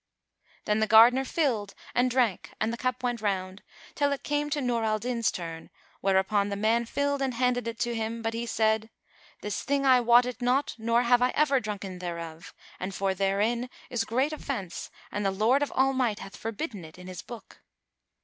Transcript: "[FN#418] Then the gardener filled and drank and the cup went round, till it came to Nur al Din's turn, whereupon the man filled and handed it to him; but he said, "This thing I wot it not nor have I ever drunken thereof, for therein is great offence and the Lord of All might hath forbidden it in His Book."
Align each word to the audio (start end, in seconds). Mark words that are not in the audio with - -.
"[FN#418] 0.61 0.65
Then 0.65 0.79
the 0.79 0.87
gardener 0.87 1.23
filled 1.25 1.75
and 1.93 2.09
drank 2.09 2.55
and 2.59 2.73
the 2.73 2.77
cup 2.77 3.03
went 3.03 3.21
round, 3.21 3.61
till 3.93 4.11
it 4.11 4.23
came 4.23 4.49
to 4.49 4.59
Nur 4.59 4.83
al 4.83 4.97
Din's 4.97 5.29
turn, 5.29 5.69
whereupon 5.99 6.49
the 6.49 6.55
man 6.55 6.85
filled 6.85 7.21
and 7.21 7.35
handed 7.35 7.67
it 7.67 7.77
to 7.81 7.93
him; 7.93 8.23
but 8.23 8.33
he 8.33 8.47
said, 8.47 8.89
"This 9.41 9.61
thing 9.61 9.85
I 9.85 9.99
wot 10.01 10.25
it 10.25 10.41
not 10.41 10.73
nor 10.79 11.03
have 11.03 11.21
I 11.21 11.29
ever 11.35 11.59
drunken 11.59 11.99
thereof, 11.99 12.55
for 12.89 13.13
therein 13.13 13.69
is 13.91 14.03
great 14.03 14.33
offence 14.33 14.89
and 15.11 15.23
the 15.23 15.29
Lord 15.29 15.61
of 15.61 15.71
All 15.75 15.93
might 15.93 16.17
hath 16.17 16.35
forbidden 16.35 16.83
it 16.83 16.97
in 16.97 17.05
His 17.05 17.21
Book." 17.21 17.61